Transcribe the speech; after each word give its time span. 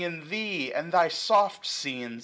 in 0.03 0.27
thee, 0.29 0.73
and 0.73 0.91
thy 0.91 1.07
soft 1.09 1.63
scenes. 1.63 2.19